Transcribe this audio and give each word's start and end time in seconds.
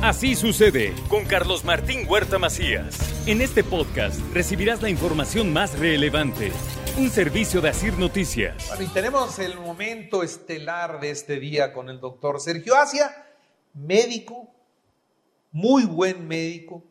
Así 0.00 0.36
sucede 0.36 0.94
con 1.08 1.24
Carlos 1.24 1.64
Martín 1.64 2.06
Huerta 2.08 2.38
Macías. 2.38 2.96
En 3.26 3.40
este 3.40 3.64
podcast 3.64 4.20
recibirás 4.32 4.80
la 4.80 4.90
información 4.90 5.52
más 5.52 5.76
relevante. 5.76 6.52
Un 6.96 7.10
servicio 7.10 7.60
de 7.60 7.70
Asir 7.70 7.98
Noticias. 7.98 8.68
Bueno, 8.68 8.84
y 8.84 8.86
tenemos 8.94 9.40
el 9.40 9.58
momento 9.58 10.22
estelar 10.22 11.00
de 11.00 11.10
este 11.10 11.40
día 11.40 11.72
con 11.72 11.88
el 11.88 11.98
doctor 11.98 12.40
Sergio 12.40 12.76
Asia, 12.76 13.10
médico, 13.74 14.48
muy 15.50 15.84
buen 15.84 16.28
médico, 16.28 16.84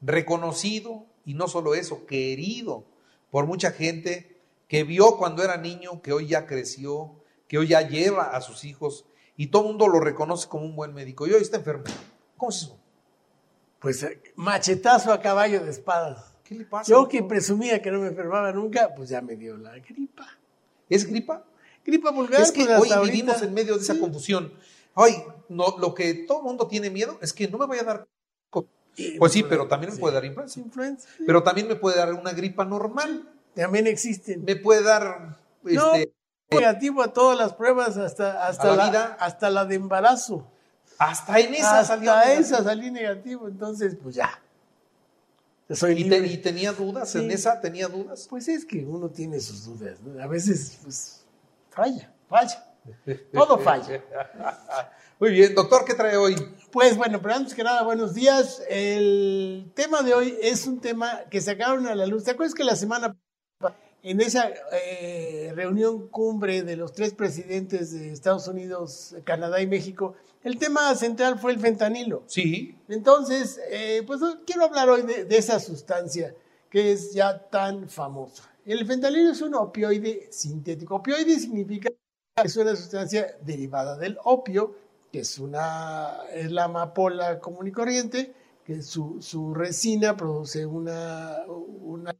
reconocido 0.00 1.04
y 1.26 1.34
no 1.34 1.48
solo 1.48 1.74
eso, 1.74 2.06
querido 2.06 2.86
por 3.30 3.46
mucha 3.46 3.72
gente 3.72 4.40
que 4.68 4.84
vio 4.84 5.18
cuando 5.18 5.42
era 5.42 5.58
niño, 5.58 6.00
que 6.00 6.14
hoy 6.14 6.28
ya 6.28 6.46
creció, 6.46 7.12
que 7.46 7.58
hoy 7.58 7.68
ya 7.68 7.82
lleva 7.82 8.34
a 8.34 8.40
sus 8.40 8.64
hijos 8.64 9.04
y 9.36 9.48
todo 9.48 9.64
el 9.64 9.68
mundo 9.68 9.86
lo 9.86 10.00
reconoce 10.00 10.48
como 10.48 10.64
un 10.64 10.74
buen 10.74 10.94
médico 10.94 11.26
y 11.26 11.32
hoy 11.32 11.42
está 11.42 11.58
enfermo. 11.58 11.84
¿Cómo 12.38 12.50
eso? 12.50 12.78
Pues 13.80 14.02
eh, 14.02 14.22
machetazo 14.36 15.12
a 15.12 15.20
caballo 15.20 15.62
de 15.62 15.70
espadas. 15.70 16.32
¿Qué 16.44 16.54
le 16.54 16.64
pasa? 16.64 16.90
Yo 16.90 17.06
que 17.08 17.22
presumía 17.22 17.82
que 17.82 17.90
no 17.90 18.00
me 18.00 18.08
enfermaba 18.08 18.50
nunca, 18.52 18.94
pues 18.94 19.10
ya 19.10 19.20
me 19.20 19.36
dio 19.36 19.56
la 19.58 19.78
gripa. 19.78 20.26
¿Es 20.88 21.04
gripa? 21.06 21.44
Gripa 21.84 22.10
vulgar. 22.10 22.40
Es 22.40 22.50
que 22.52 22.64
pues, 22.64 22.90
hoy 22.92 23.10
vivimos 23.10 23.42
en 23.42 23.52
medio 23.52 23.74
de 23.76 23.82
esa 23.82 23.94
Sí. 23.94 24.00
confusión. 24.00 24.52
Ay, 24.94 25.22
no, 25.48 25.76
lo 25.78 25.94
que 25.94 26.14
todo 26.14 26.38
el 26.38 26.44
mundo 26.44 26.66
tiene 26.66 26.90
miedo 26.90 27.18
es 27.20 27.32
que 27.32 27.48
no 27.48 27.58
me 27.58 27.66
vaya 27.66 27.82
a 27.82 27.84
dar. 27.84 28.08
Pues 29.18 29.32
sí, 29.32 29.44
pero 29.44 29.68
también 29.68 29.92
me 29.92 29.98
puede 29.98 30.14
dar 30.14 30.24
influenza. 30.24 30.58
Influenza. 30.58 31.08
sí. 31.16 31.22
Pero 31.24 31.42
también 31.44 31.68
me 31.68 31.76
puede 31.76 31.96
dar 31.98 32.12
una 32.14 32.32
gripa 32.32 32.64
normal. 32.64 33.28
También 33.54 33.86
existen. 33.86 34.44
Me 34.44 34.56
puede 34.56 34.82
dar. 34.82 35.36
No, 35.62 35.94
Este, 35.94 36.12
negativo 36.50 37.02
a 37.02 37.12
todas 37.12 37.38
las 37.38 37.52
pruebas, 37.54 37.96
hasta, 37.96 38.46
hasta, 38.46 38.72
¿A 38.72 38.76
la 38.76 38.76
la, 38.76 38.90
vida? 38.90 39.16
hasta 39.20 39.50
la 39.50 39.66
de 39.66 39.76
embarazo. 39.76 40.50
Hasta 40.98 41.38
en 41.38 41.54
esa 41.54 41.84
salió. 41.84 42.12
negativo. 42.14 42.40
esa 42.40 42.64
salí 42.64 42.90
negativo, 42.90 43.48
entonces 43.48 43.96
pues 44.02 44.14
ya. 44.16 44.40
Soy 45.70 46.00
¿Y, 46.02 46.08
te- 46.08 46.26
y 46.26 46.38
tenía 46.38 46.72
dudas 46.72 47.14
en 47.14 47.30
esa? 47.30 47.60
¿Tenía 47.60 47.88
dudas? 47.88 48.26
Pues 48.28 48.48
es 48.48 48.64
que 48.64 48.84
uno 48.86 49.08
tiene 49.10 49.38
sus 49.38 49.66
dudas, 49.66 50.00
¿no? 50.00 50.22
A 50.22 50.26
veces, 50.26 50.78
pues, 50.82 51.24
falla, 51.70 52.10
falla. 52.28 52.64
Todo 53.34 53.58
falla. 53.58 54.02
Muy 55.20 55.30
bien, 55.30 55.54
doctor, 55.54 55.84
¿qué 55.84 55.92
trae 55.94 56.16
hoy? 56.16 56.36
Pues 56.72 56.96
bueno, 56.96 57.20
pero 57.20 57.34
antes 57.34 57.54
que 57.54 57.62
nada, 57.62 57.82
buenos 57.82 58.14
días. 58.14 58.62
El 58.70 59.70
tema 59.74 60.02
de 60.02 60.14
hoy 60.14 60.38
es 60.40 60.66
un 60.66 60.80
tema 60.80 61.20
que 61.28 61.40
sacaron 61.42 61.86
a 61.86 61.94
la 61.94 62.06
luz. 62.06 62.24
¿Te 62.24 62.30
acuerdas 62.30 62.54
que 62.54 62.64
la 62.64 62.76
semana 62.76 63.08
pasada, 63.08 63.27
en 64.02 64.20
esa 64.20 64.50
eh, 64.72 65.52
reunión 65.54 66.08
cumbre 66.08 66.62
de 66.62 66.76
los 66.76 66.92
tres 66.92 67.14
presidentes 67.14 67.92
de 67.92 68.12
Estados 68.12 68.48
Unidos, 68.48 69.16
Canadá 69.24 69.60
y 69.60 69.66
México, 69.66 70.14
el 70.44 70.58
tema 70.58 70.94
central 70.94 71.38
fue 71.38 71.52
el 71.52 71.58
fentanilo? 71.58 72.22
Sí. 72.26 72.76
Entonces, 72.88 73.60
eh, 73.70 74.02
pues 74.06 74.20
quiero 74.46 74.64
hablar 74.64 74.88
hoy 74.88 75.02
de, 75.02 75.24
de 75.24 75.36
esa 75.36 75.58
sustancia 75.58 76.34
que 76.70 76.92
es 76.92 77.12
ya 77.12 77.38
tan 77.48 77.88
famosa. 77.88 78.44
El 78.64 78.86
fentanilo 78.86 79.32
es 79.32 79.40
un 79.40 79.54
opioide 79.54 80.28
sintético. 80.30 80.96
Opioide 80.96 81.38
significa 81.38 81.90
que 81.90 81.96
es 82.46 82.56
una 82.56 82.76
sustancia 82.76 83.36
derivada 83.40 83.96
del 83.96 84.18
opio, 84.24 84.74
que 85.10 85.20
es, 85.20 85.38
una, 85.38 86.18
es 86.32 86.50
la 86.52 86.64
amapola 86.64 87.40
común 87.40 87.66
y 87.66 87.72
corriente, 87.72 88.34
que 88.64 88.82
su, 88.82 89.22
su 89.22 89.54
resina 89.54 90.16
produce 90.16 90.66
una, 90.66 91.38
una 91.46 92.14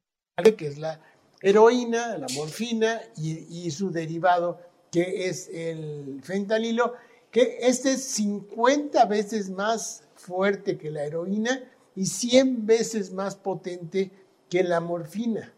que 0.57 0.67
es 0.67 0.79
la 0.79 1.01
heroína, 1.43 2.19
la 2.19 2.27
morfina 2.35 3.01
y, 3.17 3.67
y 3.67 3.71
su 3.71 3.91
derivado 3.91 4.61
que 4.91 5.29
es 5.29 5.49
el 5.49 6.21
fentanilo, 6.23 6.95
que 7.31 7.59
este 7.61 7.93
es 7.93 8.05
50 8.05 9.05
veces 9.07 9.51
más 9.51 10.05
fuerte 10.15 10.79
que 10.79 10.91
la 10.91 11.05
heroína 11.05 11.63
y 11.95 12.07
100 12.07 12.67
veces 12.67 13.13
más 13.13 13.37
potente 13.37 14.11
que 14.49 14.63
la 14.63 14.81
morfina. 14.81 15.53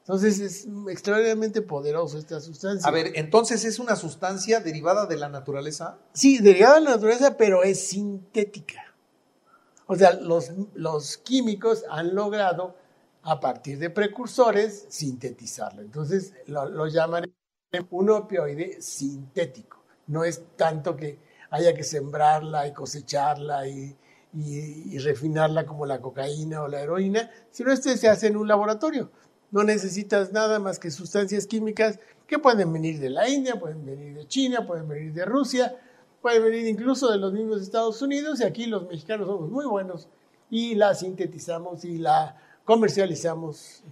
Entonces 0.00 0.40
es 0.40 0.68
extraordinariamente 0.88 1.62
poderoso 1.62 2.18
esta 2.18 2.40
sustancia. 2.40 2.88
A 2.88 2.90
ver, 2.90 3.12
entonces 3.14 3.64
es 3.64 3.78
una 3.78 3.94
sustancia 3.96 4.60
derivada 4.60 5.06
de 5.06 5.16
la 5.16 5.28
naturaleza. 5.28 5.98
Sí, 6.14 6.38
derivada 6.38 6.76
de 6.76 6.80
la 6.80 6.90
naturaleza, 6.90 7.36
pero 7.36 7.62
es 7.62 7.88
sintética. 7.88 8.94
O 9.86 9.94
sea, 9.94 10.14
los, 10.14 10.52
los 10.74 11.18
químicos 11.18 11.84
han 11.90 12.14
logrado, 12.14 12.76
a 13.22 13.38
partir 13.40 13.78
de 13.78 13.90
precursores, 13.90 14.86
sintetizarlo. 14.88 15.82
Entonces 15.82 16.32
lo, 16.46 16.86
llaman 16.86 17.32
un 17.90 18.10
opioide 18.10 18.80
sintético. 18.80 19.82
No 20.06 20.24
es 20.24 20.42
tanto 20.56 20.96
que 20.96 21.18
haya 21.50 21.74
que 21.74 21.84
sembrarla 21.84 22.66
y 22.66 22.72
cosecharla 22.72 23.66
y, 23.68 23.96
y- 24.34 24.94
y 24.94 24.98
refinarla 24.98 25.66
como 25.66 25.86
la 25.86 26.00
cocaína 26.00 26.62
o 26.62 26.68
la 26.68 26.80
heroína, 26.80 27.30
sino 27.50 27.72
este 27.72 27.96
se 27.96 28.08
hace 28.08 28.28
en 28.28 28.36
un 28.36 28.48
laboratorio. 28.48 29.10
No 29.50 29.64
necesitas 29.64 30.32
nada 30.32 30.58
más 30.58 30.78
que 30.78 30.90
sustancias 30.90 31.46
químicas 31.46 31.98
que 32.26 32.38
pueden 32.38 32.72
venir 32.72 33.00
de 33.00 33.10
la 33.10 33.28
India, 33.28 33.58
pueden 33.58 33.84
venir 33.84 34.14
de 34.16 34.26
China, 34.28 34.64
pueden 34.66 34.88
venir 34.88 35.12
de 35.12 35.24
Rusia, 35.24 35.76
pueden 36.22 36.42
venir 36.44 36.66
incluso 36.68 37.10
de 37.10 37.18
los 37.18 37.32
mismos 37.32 37.60
Estados 37.62 38.00
Unidos 38.02 38.40
y 38.40 38.44
aquí 38.44 38.66
los 38.66 38.86
mexicanos 38.86 39.26
somos 39.26 39.50
muy 39.50 39.66
buenos 39.66 40.08
y 40.50 40.74
la 40.76 40.94
sintetizamos 40.94 41.84
y 41.84 41.98
la 41.98 42.36
comercializamos. 42.74 43.82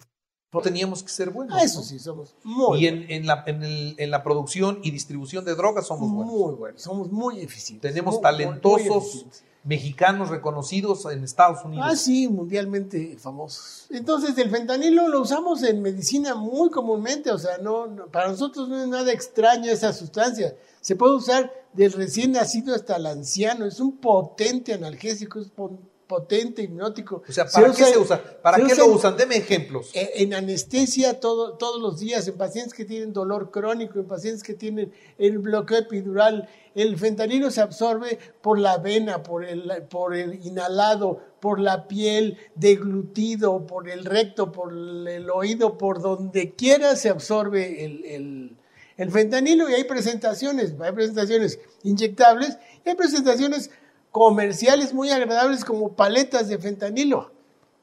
No 0.52 0.60
teníamos 0.62 1.02
que 1.02 1.10
ser 1.10 1.28
buenos. 1.30 1.54
A 1.54 1.62
eso 1.62 1.80
¿no? 1.80 1.84
sí, 1.84 1.98
somos 1.98 2.34
muy 2.42 2.82
Y 2.82 2.86
en, 2.86 3.10
en 3.10 3.26
la, 3.26 3.44
en, 3.46 3.62
el- 3.62 3.94
en 3.98 4.10
la 4.10 4.22
producción 4.22 4.78
y 4.82 4.90
distribución 4.90 5.44
de 5.44 5.54
drogas 5.54 5.86
somos 5.86 6.10
buenos. 6.10 6.32
Muy 6.34 6.54
buenos, 6.54 6.82
somos 6.82 7.10
muy 7.12 7.40
eficientes. 7.40 7.90
Tenemos 7.90 8.14
muy, 8.14 8.22
talentosos 8.22 9.04
eficientes. 9.08 9.44
mexicanos 9.64 10.30
reconocidos 10.30 11.04
en 11.04 11.22
Estados 11.22 11.62
Unidos. 11.66 11.84
Ah, 11.86 11.94
sí, 11.96 12.28
mundialmente 12.28 13.18
famosos. 13.18 13.88
Entonces, 13.90 14.38
el 14.38 14.48
fentanilo 14.50 15.08
lo 15.08 15.20
usamos 15.20 15.62
en 15.64 15.82
medicina 15.82 16.34
muy 16.34 16.70
comúnmente, 16.70 17.30
o 17.30 17.38
sea, 17.38 17.58
no, 17.58 17.86
no- 17.86 18.06
para 18.06 18.28
nosotros 18.28 18.70
no 18.70 18.80
es 18.80 18.88
nada 18.88 19.12
extraño 19.12 19.70
esa 19.70 19.92
sustancia. 19.92 20.56
Se 20.80 20.96
puede 20.96 21.14
usar 21.16 21.52
del 21.74 21.92
recién 21.92 22.32
nacido 22.32 22.74
hasta 22.74 22.96
el 22.96 23.04
anciano, 23.04 23.66
es 23.66 23.80
un 23.80 23.98
potente 23.98 24.72
analgésico, 24.72 25.40
es 25.40 25.48
pon- 25.50 25.78
potente 26.08 26.62
hipnótico. 26.62 27.22
O 27.28 27.32
sea, 27.32 27.44
¿para 27.46 27.66
qué 27.66 27.70
usa- 27.82 27.86
se 27.92 27.98
usa? 27.98 28.22
¿Para 28.42 28.56
se 28.56 28.64
qué 28.64 28.72
usa 28.72 28.86
lo 28.86 28.92
usan? 28.94 29.16
Deme 29.16 29.36
ejemplos. 29.36 29.90
eh, 29.94 30.10
en 30.16 30.34
anestesia 30.34 31.20
todo- 31.20 31.52
todos 31.58 31.80
los 31.80 32.00
días, 32.00 32.26
en 32.26 32.36
pacientes 32.36 32.74
que 32.74 32.84
tienen 32.84 33.12
dolor 33.12 33.50
crónico, 33.50 34.00
en 34.00 34.06
pacientes 34.06 34.42
que 34.42 34.54
tienen 34.54 34.92
el 35.18 35.38
bloqueo 35.38 35.78
epidural. 35.78 36.48
El 36.74 36.96
fentanilo 36.98 37.50
se 37.50 37.60
absorbe 37.60 38.18
por 38.40 38.58
la 38.58 38.78
vena, 38.78 39.22
por 39.22 39.44
el, 39.44 39.70
por 39.90 40.14
el 40.16 40.44
inhalado, 40.46 41.20
por 41.40 41.60
la 41.60 41.86
piel, 41.86 42.38
deglutido, 42.54 43.66
por 43.66 43.88
el 43.88 44.04
recto, 44.04 44.50
por 44.50 44.72
el 44.72 45.28
oído, 45.30 45.76
por 45.78 46.00
donde 46.00 46.54
quiera 46.54 46.96
se 46.96 47.10
absorbe 47.10 47.84
el, 47.84 48.04
el- 48.04 48.56
el 48.96 49.10
fentanilo 49.12 49.68
y 49.70 49.74
hay 49.74 49.84
presentaciones, 49.84 50.74
hay 50.80 50.90
presentaciones 50.92 51.60
inyectables 51.84 52.58
y 52.84 52.88
hay 52.88 52.96
presentaciones 52.96 53.70
comerciales 54.18 54.92
muy 54.92 55.10
agradables 55.10 55.64
como 55.64 55.94
paletas 55.94 56.48
de 56.48 56.58
fentanilo. 56.58 57.32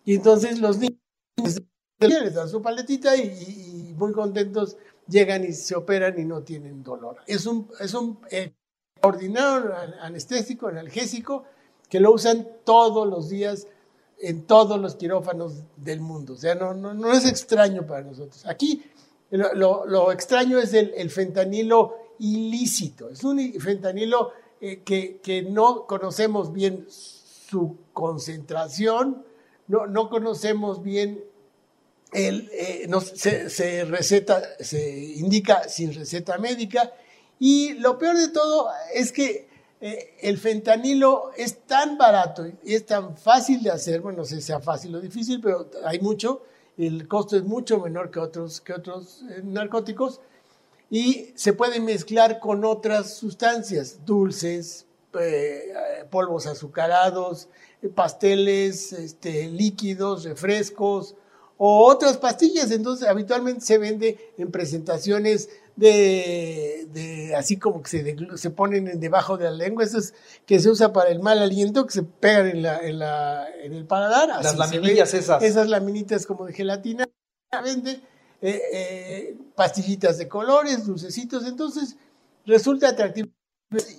Y 0.03 0.15
entonces 0.15 0.59
los 0.59 0.77
niños 0.77 0.99
les 1.99 2.33
dan 2.33 2.49
su 2.49 2.61
paletita 2.61 3.15
y, 3.15 3.93
muy 3.97 4.11
contentos 4.11 4.77
llegan 5.07 5.43
y 5.45 5.53
se 5.53 5.75
operan 5.75 6.19
y 6.19 6.25
no 6.25 6.41
tienen 6.43 6.83
dolor. 6.83 7.17
Es 7.27 7.45
un, 7.45 7.69
es 7.79 7.93
un 7.93 8.19
eh, 8.29 8.53
extraordinario 8.95 9.73
an- 9.75 9.93
anestésico, 10.01 10.67
analgésico, 10.67 11.45
que 11.89 11.99
lo 11.99 12.11
usan 12.11 12.47
todos 12.65 13.07
los 13.07 13.29
días 13.29 13.67
en 14.19 14.45
todos 14.45 14.79
los 14.79 14.95
quirófanos 14.95 15.63
del 15.77 16.01
mundo. 16.01 16.33
O 16.33 16.37
sea, 16.37 16.55
no, 16.55 16.73
no, 16.73 16.93
no 16.93 17.11
es 17.13 17.25
extraño 17.25 17.85
para 17.85 18.01
nosotros. 18.03 18.45
Aquí 18.45 18.83
lo, 19.29 19.85
lo- 19.85 20.11
extraño 20.11 20.59
es 20.59 20.73
el, 20.73 20.93
el 20.95 21.09
fentanilo 21.09 21.95
ilícito. 22.19 23.09
Es 23.09 23.23
un 23.23 23.39
fentanilo 23.59 24.31
eh, 24.61 24.81
que, 24.83 25.41
no 25.49 25.85
conocemos 25.85 26.53
bien 26.53 26.85
su 26.89 27.77
concentración, 27.93 29.25
no, 29.67 29.87
no 29.87 30.09
conocemos 30.09 30.81
bien 30.81 31.23
el, 32.11 32.49
eh, 32.53 32.85
no, 32.87 33.01
se, 33.01 33.85
receta, 33.85 34.41
se 34.59 35.15
indica 35.15 35.67
sin 35.67 35.93
receta 35.93 36.37
médica. 36.37 36.93
Y 37.39 37.73
lo 37.73 37.97
peor 37.97 38.17
de 38.17 38.29
todo 38.29 38.69
es 38.93 39.11
que 39.11 39.49
eh, 39.81 40.15
el 40.21 40.37
fentanilo 40.37 41.31
es 41.35 41.63
tan 41.65 41.97
barato 41.97 42.45
y 42.63 42.73
es 42.73 42.85
tan 42.85 43.17
fácil 43.17 43.61
de 43.61 43.71
hacer, 43.71 43.99
bueno, 43.99 44.19
no 44.19 44.25
sé 44.25 44.35
si 44.37 44.43
sea 44.43 44.61
fácil 44.61 44.95
o 44.95 45.01
difícil, 45.01 45.41
pero 45.41 45.69
hay 45.83 45.99
mucho, 45.99 46.43
el 46.77 47.07
costo 47.07 47.35
es 47.35 47.43
mucho 47.43 47.79
menor 47.79 48.09
que 48.09 48.19
otros, 48.19 48.61
que 48.61 48.73
otros 48.73 49.23
narcóticos 49.43 50.21
y 50.89 51.33
se 51.35 51.53
puede 51.53 51.79
mezclar 51.79 52.39
con 52.39 52.63
otras 52.63 53.15
sustancias, 53.15 54.05
dulces, 54.05 54.85
eh, 55.19 55.71
eh, 55.73 56.05
polvos 56.09 56.45
azucarados, 56.45 57.47
eh, 57.81 57.89
pasteles, 57.89 58.93
este, 58.93 59.47
líquidos, 59.47 60.23
refrescos 60.25 61.15
o 61.57 61.85
otras 61.85 62.17
pastillas. 62.17 62.71
Entonces, 62.71 63.07
habitualmente 63.07 63.65
se 63.65 63.77
vende 63.77 64.33
en 64.37 64.51
presentaciones 64.51 65.49
de, 65.75 66.87
de 66.91 67.35
así 67.35 67.57
como 67.57 67.81
que 67.81 67.89
se, 67.89 68.37
se 68.37 68.49
ponen 68.49 68.99
debajo 68.99 69.37
de 69.37 69.45
la 69.45 69.51
lengua, 69.51 69.83
eso 69.83 69.97
es 69.97 70.13
que 70.45 70.59
se 70.59 70.69
usa 70.69 70.93
para 70.93 71.09
el 71.09 71.19
mal 71.19 71.39
aliento, 71.39 71.85
que 71.85 71.93
se 71.93 72.03
pegan 72.03 72.47
en, 72.47 72.61
la, 72.61 72.77
en, 72.79 72.99
la, 72.99 73.47
en 73.61 73.73
el 73.73 73.85
paladar. 73.85 74.29
Las 74.43 74.57
laminillas 74.57 75.13
esas. 75.13 75.43
Esas 75.43 75.67
laminitas 75.67 76.25
como 76.25 76.45
de 76.45 76.53
gelatina, 76.53 77.09
vende, 77.63 78.01
eh, 78.41 78.61
eh, 78.73 79.37
pastillitas 79.55 80.17
de 80.17 80.27
colores, 80.27 80.85
dulcecitos, 80.85 81.45
entonces 81.45 81.95
resulta 82.45 82.89
atractivo, 82.89 83.29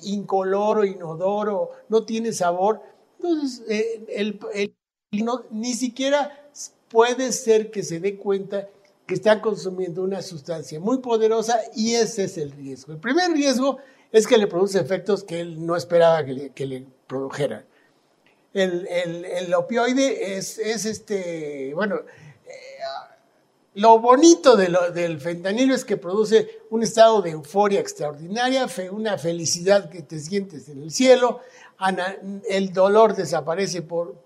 incoloro, 0.02 0.84
inodoro, 0.84 1.70
no 1.88 2.04
tiene 2.04 2.32
sabor, 2.32 2.80
entonces 3.18 3.62
eh, 3.68 4.04
el, 4.08 4.38
ni 5.50 5.74
siquiera 5.74 6.50
puede 6.88 7.32
ser 7.32 7.70
que 7.70 7.82
se 7.82 8.00
dé 8.00 8.16
cuenta 8.16 8.68
que 9.06 9.14
está 9.14 9.40
consumiendo 9.40 10.02
una 10.02 10.20
sustancia 10.22 10.80
muy 10.80 10.98
poderosa 10.98 11.60
y 11.74 11.94
ese 11.94 12.24
es 12.24 12.38
el 12.38 12.50
riesgo. 12.52 12.92
El 12.92 12.98
primer 12.98 13.30
riesgo 13.32 13.78
es 14.12 14.26
que 14.26 14.38
le 14.38 14.46
produce 14.46 14.80
efectos 14.80 15.24
que 15.24 15.40
él 15.40 15.64
no 15.64 15.76
esperaba 15.76 16.24
que 16.24 16.32
le, 16.32 16.50
que 16.50 16.86
produjeran. 17.06 17.64
El, 18.52 18.86
el, 18.88 19.24
el, 19.24 19.54
opioide 19.54 20.36
es, 20.36 20.58
es 20.58 20.86
este, 20.86 21.72
bueno, 21.74 22.00
lo 23.76 23.98
bonito 23.98 24.56
del 24.56 25.20
fentanilo 25.20 25.74
es 25.74 25.84
que 25.84 25.98
produce 25.98 26.62
un 26.70 26.82
estado 26.82 27.20
de 27.20 27.30
euforia 27.30 27.78
extraordinaria, 27.78 28.66
una 28.90 29.18
felicidad 29.18 29.90
que 29.90 30.00
te 30.00 30.18
sientes 30.18 30.70
en 30.70 30.82
el 30.82 30.90
cielo, 30.90 31.40
el 32.48 32.72
dolor 32.72 33.14
desaparece 33.14 33.82
por 33.82 34.16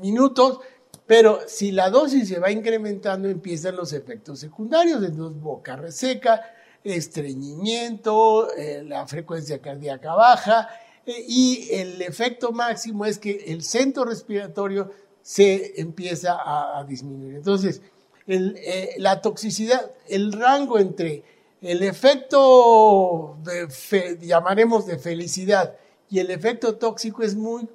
minutos, 0.00 0.58
pero 1.06 1.38
si 1.46 1.70
la 1.70 1.88
dosis 1.88 2.28
se 2.28 2.40
va 2.40 2.50
incrementando, 2.50 3.28
empiezan 3.28 3.76
los 3.76 3.92
efectos 3.92 4.40
secundarios, 4.40 5.02
entonces 5.04 5.40
boca 5.40 5.76
reseca, 5.76 6.42
estreñimiento, 6.82 8.52
eh, 8.56 8.82
la 8.84 9.06
frecuencia 9.06 9.60
cardíaca 9.60 10.14
baja, 10.14 10.68
eh, 11.06 11.24
y 11.28 11.68
el 11.70 12.02
efecto 12.02 12.50
máximo 12.50 13.04
es 13.04 13.18
que 13.18 13.44
el 13.46 13.62
centro 13.62 14.04
respiratorio 14.04 14.90
se 15.28 15.78
empieza 15.78 16.38
a, 16.42 16.82
disminuir. 16.84 17.34
Entonces, 17.34 17.82
eh, 18.26 18.94
la 18.96 19.20
toxicidad, 19.20 19.92
el 20.08 20.32
rango 20.32 20.78
entre 20.78 21.22
el 21.60 21.82
efecto, 21.82 23.36
de 23.42 24.18
llamaremos 24.22 24.86
de 24.86 24.98
felicidad, 24.98 25.76
y 26.08 26.20
el 26.20 26.30
efecto 26.30 26.76
tóxico 26.76 27.22
es 27.22 27.34
muy, 27.34 27.68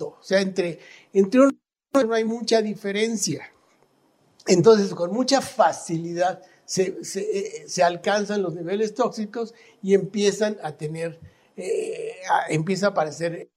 o 0.00 0.18
sea, 0.20 0.42
entre, 0.42 0.80
entre 1.14 1.40
un 1.40 1.58
no 1.94 2.12
hay 2.12 2.24
mucha 2.24 2.60
diferencia. 2.60 3.50
Entonces, 4.46 4.92
con 4.92 5.14
mucha 5.14 5.40
facilidad 5.40 6.42
se, 6.66 7.02
se, 7.02 7.20
eh, 7.22 7.82
alcanzan 7.82 8.42
los 8.42 8.54
niveles 8.54 8.94
tóxicos 8.94 9.54
y 9.82 9.94
empiezan 9.94 10.58
a 10.62 10.76
tener, 10.76 11.18
eh, 11.56 12.16
empieza 12.50 12.88
a 12.88 12.90
aparecer. 12.90 13.48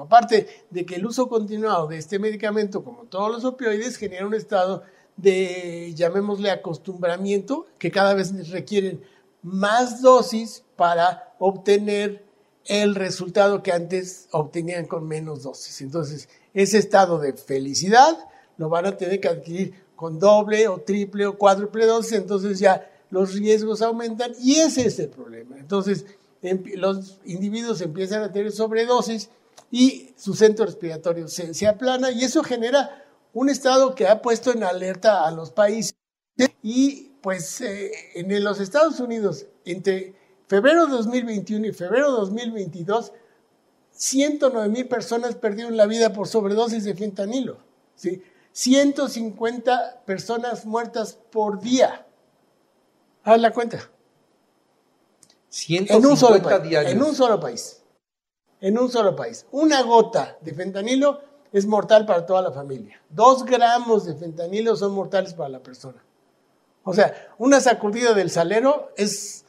Aparte 0.00 0.46
de 0.70 0.86
que 0.86 0.96
el 0.96 1.06
uso 1.06 1.28
continuado 1.28 1.88
de 1.88 1.98
este 1.98 2.18
medicamento, 2.18 2.84
como 2.84 3.04
todos 3.04 3.30
los 3.30 3.44
opioides, 3.44 3.96
genera 3.96 4.26
un 4.26 4.34
estado 4.34 4.82
de, 5.16 5.92
llamémosle, 5.94 6.50
acostumbramiento, 6.50 7.66
que 7.78 7.90
cada 7.90 8.14
vez 8.14 8.50
requieren 8.50 9.02
más 9.42 10.02
dosis 10.02 10.64
para 10.76 11.34
obtener 11.38 12.24
el 12.66 12.94
resultado 12.94 13.62
que 13.62 13.72
antes 13.72 14.28
obtenían 14.32 14.86
con 14.86 15.06
menos 15.06 15.42
dosis. 15.42 15.80
Entonces, 15.82 16.28
ese 16.54 16.78
estado 16.78 17.18
de 17.18 17.34
felicidad 17.34 18.16
lo 18.56 18.68
van 18.68 18.86
a 18.86 18.96
tener 18.96 19.20
que 19.20 19.28
adquirir 19.28 19.84
con 19.96 20.18
doble 20.18 20.68
o 20.68 20.78
triple 20.78 21.26
o 21.26 21.36
cuádruple 21.36 21.86
dosis, 21.86 22.12
entonces 22.12 22.58
ya 22.58 22.90
los 23.10 23.34
riesgos 23.34 23.82
aumentan 23.82 24.32
y 24.40 24.56
ese 24.56 24.86
es 24.86 24.98
el 24.98 25.08
problema. 25.08 25.58
Entonces, 25.58 26.06
los 26.76 27.20
individuos 27.24 27.80
empiezan 27.80 28.22
a 28.22 28.32
tener 28.32 28.52
sobredosis 28.52 29.30
y 29.74 30.14
su 30.16 30.34
centro 30.34 30.66
respiratorio 30.66 31.26
se, 31.26 31.52
se 31.52 31.66
aplana 31.66 32.12
y 32.12 32.22
eso 32.22 32.44
genera 32.44 33.04
un 33.32 33.48
estado 33.48 33.96
que 33.96 34.06
ha 34.06 34.22
puesto 34.22 34.52
en 34.52 34.62
alerta 34.62 35.26
a 35.26 35.32
los 35.32 35.50
países. 35.50 35.96
Y 36.62 37.10
pues 37.20 37.60
eh, 37.60 37.90
en 38.14 38.44
los 38.44 38.60
Estados 38.60 39.00
Unidos, 39.00 39.46
entre 39.64 40.14
febrero 40.46 40.86
de 40.86 40.92
2021 40.92 41.66
y 41.66 41.72
febrero 41.72 42.12
de 42.12 42.18
2022, 42.18 43.10
109 43.90 44.68
mil 44.68 44.86
personas 44.86 45.34
perdieron 45.34 45.76
la 45.76 45.86
vida 45.86 46.12
por 46.12 46.28
sobredosis 46.28 46.84
de 46.84 46.94
fentanilo. 46.94 47.58
¿sí? 47.96 48.22
150 48.52 50.02
personas 50.06 50.66
muertas 50.66 51.18
por 51.32 51.60
día. 51.60 52.06
Haz 53.24 53.40
la 53.40 53.50
cuenta. 53.50 53.90
150 55.48 55.94
en 55.94 56.06
un 56.06 56.16
solo 56.16 56.40
país, 56.40 56.62
diarios. 56.62 56.92
En 56.92 57.02
un 57.02 57.12
solo 57.12 57.40
país. 57.40 57.80
En 58.64 58.78
un 58.78 58.90
solo 58.90 59.14
país. 59.14 59.44
Una 59.52 59.82
gota 59.82 60.38
de 60.40 60.54
fentanilo 60.54 61.20
es 61.52 61.66
mortal 61.66 62.06
para 62.06 62.24
toda 62.24 62.40
la 62.40 62.50
familia. 62.50 62.98
Dos 63.10 63.44
gramos 63.44 64.06
de 64.06 64.14
fentanilo 64.14 64.74
son 64.74 64.94
mortales 64.94 65.34
para 65.34 65.50
la 65.50 65.62
persona. 65.62 66.02
O 66.82 66.94
sea, 66.94 67.34
una 67.36 67.60
sacudida 67.60 68.14
del 68.14 68.30
salero 68.30 68.90
es, 68.96 69.44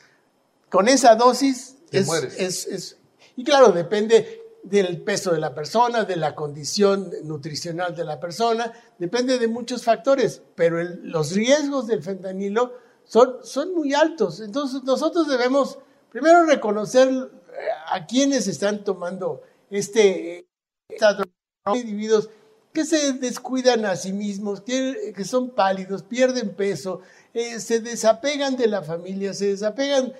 con 0.69 0.89
esa 0.89 1.15
dosis, 1.15 1.77
es, 1.91 2.09
es, 2.37 2.67
es, 2.67 2.97
y 3.37 3.45
claro, 3.45 3.71
depende 3.71 4.41
del 4.63 5.01
peso 5.01 5.31
de 5.31 5.39
la 5.39 5.55
persona, 5.55 6.03
de 6.03 6.17
la 6.17 6.35
condición 6.35 7.09
nutricional 7.23 7.95
de 7.95 8.03
la 8.03 8.19
persona, 8.19 8.73
depende 8.99 9.39
de 9.39 9.47
muchos 9.47 9.85
factores, 9.85 10.41
pero 10.55 10.81
el, 10.81 10.99
los 11.03 11.31
riesgos 11.31 11.87
del 11.87 12.03
fentanilo 12.03 12.73
son, 13.05 13.37
son 13.43 13.73
muy 13.73 13.93
altos. 13.93 14.41
Entonces 14.41 14.83
nosotros 14.83 15.29
debemos 15.29 15.77
primero 16.11 16.45
reconocer 16.45 17.31
a 17.87 18.05
quienes 18.05 18.47
están 18.47 18.83
tomando 18.83 19.41
este, 19.69 20.47
individuos 21.73 22.29
que 22.73 22.85
se 22.85 23.13
descuidan 23.13 23.85
a 23.85 23.95
sí 23.95 24.11
mismos, 24.11 24.61
que, 24.61 25.23
son 25.23 25.51
pálidos, 25.51 26.03
pierden 26.03 26.53
peso, 26.55 27.01
eh, 27.33 27.59
se 27.59 27.79
desapegan 27.79 28.57
de 28.57 28.67
la 28.67 28.81
familia, 28.81 29.33
se 29.33 29.47
desapegan 29.47 30.13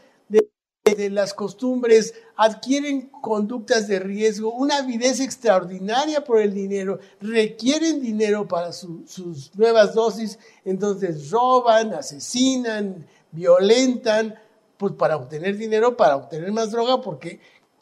de 0.94 1.10
las 1.10 1.34
costumbres, 1.34 2.14
adquieren 2.36 3.10
conductas 3.10 3.88
de 3.88 4.00
riesgo, 4.00 4.54
una 4.54 4.78
avidez 4.78 5.20
extraordinaria 5.20 6.24
por 6.24 6.40
el 6.40 6.54
dinero, 6.54 7.00
requieren 7.20 8.02
dinero 8.02 8.48
para 8.48 8.72
su, 8.72 9.04
sus 9.08 9.54
nuevas 9.56 9.96
dosis, 9.96 10.38
entonces 10.64 11.32
roban, 11.32 11.94
asesinan, 11.94 13.08
violentan, 13.32 14.36
pues 14.78 14.94
para 14.94 15.16
obtener 15.16 15.58
dinero, 15.58 15.96
para 15.98 16.16
obtener 16.16 16.52
más 16.52 16.72
droga, 16.72 17.02
porque 17.02 17.40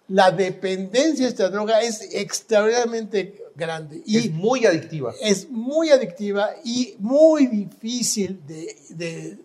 la 0.07 0.31
dependencia 0.31 1.25
de 1.25 1.31
esta 1.31 1.50
droga 1.50 1.81
es 1.81 2.13
extraordinariamente 2.13 3.44
grande. 3.56 4.01
Y 4.06 4.18
es 4.18 4.32
muy 4.32 4.65
adictiva. 4.65 5.13
Es 5.22 5.50
muy 5.50 5.89
adictiva 5.89 6.51
y 6.63 6.96
muy 7.00 7.48
difícil 7.48 8.46
de, 8.46 8.75
de, 8.89 9.38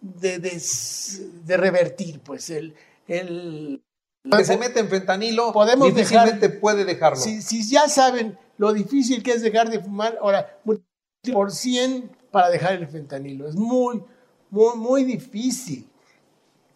de, 0.00 0.38
de, 0.38 0.62
de 1.44 1.56
revertir, 1.56 2.20
pues 2.20 2.50
el 2.50 2.74
el 3.08 3.82
que 4.30 4.44
se 4.44 4.58
mete 4.58 4.80
en 4.80 4.88
fentanilo 4.88 5.52
podemos 5.52 5.94
difícilmente 5.94 6.50
puede 6.50 6.84
dejarlo. 6.84 7.16
Si, 7.16 7.40
si, 7.40 7.68
ya 7.68 7.88
saben 7.88 8.38
lo 8.58 8.72
difícil 8.72 9.22
que 9.22 9.32
es 9.32 9.42
dejar 9.42 9.70
de 9.70 9.80
fumar, 9.80 10.18
ahora, 10.20 10.60
por 11.32 11.50
100 11.50 12.10
para 12.30 12.50
dejar 12.50 12.74
el 12.74 12.86
fentanilo. 12.86 13.48
Es 13.48 13.56
muy, 13.56 14.02
muy, 14.50 14.76
muy 14.76 15.04
difícil. 15.04 15.88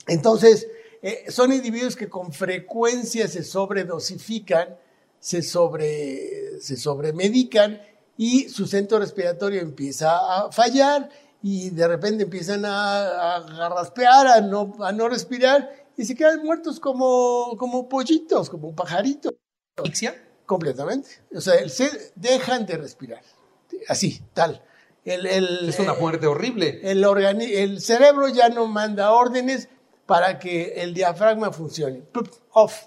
Entonces, 0.06 0.68
eh, 1.02 1.24
son 1.28 1.52
individuos 1.52 1.96
que 1.96 2.08
con 2.08 2.32
frecuencia 2.32 3.28
se 3.28 3.42
sobredosifican, 3.42 4.76
se, 5.18 5.42
sobre, 5.42 6.60
se 6.60 6.76
sobremedican 6.76 7.80
y 8.16 8.48
su 8.48 8.66
centro 8.66 8.98
respiratorio 8.98 9.60
empieza 9.60 10.16
a 10.16 10.52
fallar 10.52 11.08
y 11.42 11.70
de 11.70 11.88
repente 11.88 12.24
empiezan 12.24 12.64
a, 12.64 13.36
a 13.36 13.68
raspear, 13.68 14.26
a 14.28 14.40
no, 14.40 14.76
a 14.80 14.92
no 14.92 15.08
respirar 15.08 15.70
y 15.96 16.04
se 16.04 16.14
quedan 16.14 16.42
muertos 16.42 16.80
como, 16.80 17.56
como 17.58 17.88
pollitos, 17.88 18.48
como 18.48 18.74
pajaritos. 18.74 19.34
¿Asfixia? 19.76 20.14
Completamente. 20.46 21.08
O 21.34 21.40
sea, 21.40 21.68
se 21.68 22.12
dejan 22.14 22.66
de 22.66 22.76
respirar. 22.76 23.22
Así, 23.88 24.22
tal. 24.34 24.62
El, 25.04 25.26
el, 25.26 25.68
es 25.68 25.78
una 25.80 25.94
muerte 25.94 26.26
horrible. 26.26 26.80
El, 26.82 27.04
el 27.04 27.80
cerebro 27.80 28.28
ya 28.28 28.48
no 28.48 28.66
manda 28.66 29.12
órdenes 29.12 29.68
para 30.06 30.38
que 30.38 30.82
el 30.82 30.94
diafragma 30.94 31.52
funcione. 31.52 32.02
Off. 32.52 32.84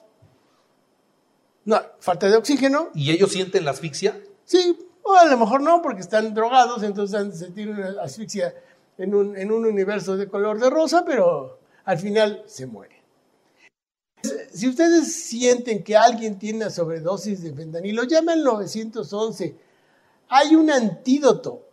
No, 1.66 1.82
falta 2.00 2.30
de 2.30 2.38
oxígeno. 2.38 2.90
¿Y 2.94 3.12
ellos 3.12 3.32
sienten 3.32 3.66
la 3.66 3.72
asfixia? 3.72 4.22
Sí, 4.44 4.78
o 5.02 5.16
a 5.16 5.26
lo 5.26 5.38
mejor 5.38 5.62
no, 5.62 5.82
porque 5.82 6.02
están 6.02 6.34
drogados, 6.34 6.84
entonces 6.84 7.20
han 7.20 7.32
de 7.32 7.38
sentir 7.38 7.70
una 7.70 8.02
asfixia 8.02 8.54
en 8.98 9.16
un, 9.16 9.36
en 9.38 9.52
un 9.52 9.66
universo 9.66 10.16
de 10.18 10.28
color 10.28 10.60
de 10.60 10.70
rosa, 10.70 11.04
pero 11.06 11.60
al 11.84 11.98
final 11.98 12.44
se 12.46 12.68
muere. 12.68 13.04
Si 14.54 14.68
ustedes 14.68 15.14
sienten 15.14 15.84
que 15.84 15.96
alguien 15.96 16.40
tiene 16.40 16.60
una 16.60 16.70
sobredosis 16.70 17.44
de 17.44 17.54
fentanilo, 17.54 18.04
llamen 18.04 18.40
al 18.40 18.44
911. 18.44 19.56
Hay 20.30 20.56
un 20.56 20.72
antídoto 20.72 21.65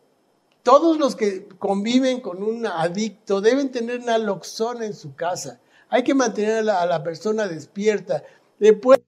todos 0.62 0.99
los 0.99 1.16
que 1.16 1.49
conviven 1.59 2.21
con 2.21 2.42
un 2.42 2.66
adicto 2.66 3.40
deben 3.40 3.71
tener 3.71 4.04
naloxona 4.04 4.87
en 4.87 4.95
su 4.95 5.14
casa. 5.14 5.61
Hay 5.88 6.04
que 6.04 6.14
mantener 6.14 6.59
a 6.59 6.62
la, 6.62 6.83
a 6.83 6.87
la 6.87 7.02
persona 7.02 7.47
despierta. 7.49 8.23
Después 8.59 9.00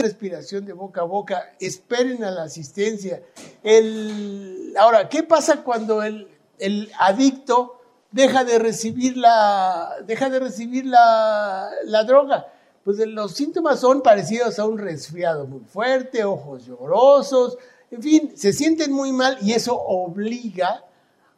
respiración 0.00 0.64
de 0.64 0.72
boca 0.72 1.02
a 1.02 1.04
boca, 1.04 1.54
esperen 1.60 2.24
a 2.24 2.30
la 2.30 2.44
asistencia. 2.44 3.22
El, 3.62 4.74
ahora, 4.78 5.08
¿qué 5.08 5.22
pasa 5.22 5.62
cuando 5.62 6.02
el, 6.02 6.28
el 6.58 6.90
adicto 6.98 7.80
deja 8.10 8.44
de 8.44 8.58
recibir 8.58 9.16
la, 9.16 9.96
deja 10.06 10.30
de 10.30 10.40
recibir 10.40 10.86
la, 10.86 11.70
la 11.84 12.04
droga? 12.04 12.46
Pues 12.84 12.98
los 13.06 13.32
síntomas 13.32 13.80
son 13.80 14.02
parecidos 14.02 14.58
a 14.58 14.66
un 14.66 14.78
resfriado 14.78 15.46
muy 15.46 15.60
fuerte, 15.60 16.24
ojos 16.24 16.66
llorosos, 16.66 17.58
en 17.90 18.02
fin, 18.02 18.32
se 18.34 18.52
sienten 18.52 18.90
muy 18.92 19.12
mal 19.12 19.36
y 19.42 19.52
eso 19.52 19.78
obliga 19.78 20.84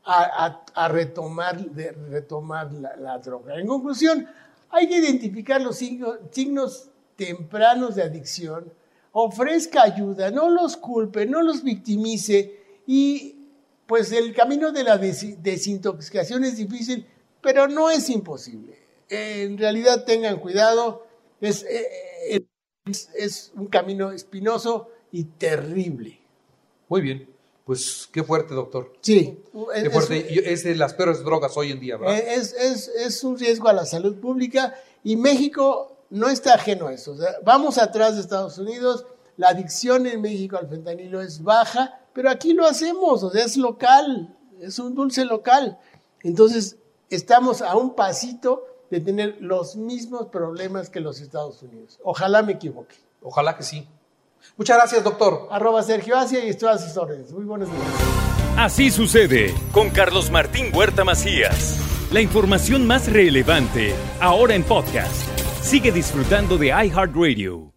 a, 0.05 0.89
retomar, 0.89 1.59
de, 1.71 1.93
retomar 1.93 2.73
la, 2.73 3.19
droga. 3.19 3.59
En 3.59 3.67
conclusión, 3.67 4.27
hay 4.71 4.89
que 4.89 4.99
identificar 4.99 5.61
los 5.61 5.77
signos, 5.77 6.19
signos 6.31 6.91
tempranos 7.17 7.95
de 7.95 8.03
adicción, 8.03 8.73
ofrezca 9.13 9.83
ayuda, 9.83 10.31
no 10.31 10.51
los 10.51 10.77
culpe, 10.77 11.27
no 11.27 11.43
los 11.43 11.63
victimice 11.63 12.61
y 12.87 13.37
pues 13.87 14.13
el 14.13 14.35
camino 14.35 14.73
de 14.73 14.83
la 14.83 14.99
des 14.99 15.43
desintoxicación 15.43 16.45
es 16.45 16.57
difícil, 16.57 17.07
pero 17.41 17.69
no 17.69 17.91
es 17.91 18.11
imposible. 18.11 18.79
En 19.09 19.59
realidad 19.59 20.05
tengan 20.05 20.41
cuidado, 20.41 21.07
es, 21.41 21.63
eh, 21.65 21.87
eh, 22.31 22.47
es 23.17 23.53
un 23.55 23.67
camino 23.67 24.11
espinoso 24.11 24.89
y 25.13 25.25
terrible. 25.25 26.21
Muy 26.89 27.01
bien. 27.01 27.34
Pues 27.65 28.09
qué 28.13 28.23
fuerte, 28.23 28.55
doctor. 28.55 28.93
Sí. 29.01 29.43
Qué 29.75 29.91
fuerte. 29.91 30.39
Es, 30.41 30.47
es, 30.47 30.65
de 30.65 30.75
las 30.75 30.93
peores 30.93 31.25
drogas 31.25 31.57
hoy 31.57 31.73
en 31.73 31.81
día, 31.81 31.97
¿verdad? 31.97 32.19
Es, 32.19 32.53
es, 32.53 32.89
es 32.89 33.25
un 33.25 33.39
riesgo 33.39 33.69
a 33.69 33.73
la 33.73 33.87
salud 33.87 34.17
pública 34.17 34.75
y 35.03 35.17
México 35.17 35.97
no 36.11 36.29
está 36.29 36.55
ajeno 36.55 36.89
a 36.89 36.93
eso. 36.93 37.13
O 37.13 37.17
sea, 37.17 37.37
vamos 37.43 37.79
atrás 37.79 38.15
de 38.15 38.21
Estados 38.21 38.59
Unidos, 38.59 39.07
la 39.37 39.49
adicción 39.49 40.07
en 40.07 40.21
México 40.21 40.57
al 40.57 40.69
fentanilo 40.69 41.21
es 41.21 41.43
baja, 41.43 42.01
pero 42.13 42.31
aquí 42.31 42.53
lo 42.53 42.67
hacemos, 42.67 43.23
o 43.23 43.31
sea, 43.31 43.45
es 43.45 43.57
local, 43.57 44.37
es 44.61 44.79
un 44.79 44.95
dulce 44.95 45.25
local. 45.25 45.79
Entonces, 46.23 46.77
estamos 47.11 47.63
a 47.63 47.77
un 47.77 47.95
pasito 47.95 48.65
de 48.91 49.01
tener 49.01 49.39
los 49.41 49.77
mismos 49.77 50.29
problemas 50.29 50.91
que 50.91 51.01
los 51.01 51.21
Estados 51.21 51.63
Unidos. 51.63 51.99
Ojalá 52.05 52.43
me 52.43 52.53
equivoque. 52.53 52.97
Ojalá 53.23 53.57
que 53.57 53.65
sí. 53.65 53.89
Muchas 54.57 54.77
gracias, 54.77 55.05
doctor. 55.05 55.49
Arroba 55.51 55.83
Sergio 55.83 56.17
Asia 56.17 56.45
y 56.45 56.51
estoy 56.51 56.71
a 56.71 56.79
sus 56.79 56.97
órdenes. 56.97 57.33
Muy 57.33 57.45
buenos 57.45 57.71
días. 57.71 57.83
Así 58.57 58.91
sucede 58.91 59.53
con 59.73 59.91
Carlos 59.91 60.31
Martín 60.31 60.71
Huerta 60.73 61.05
Macías. 61.05 61.81
La 62.13 62.21
información 62.21 62.87
más 62.87 63.13
relevante, 63.13 63.95
ahora 64.21 64.55
en 64.55 64.63
podcast. 64.63 65.27
Sigue 65.61 65.91
disfrutando 65.91 66.57
de 66.57 66.69
iHeartRadio. 66.69 67.74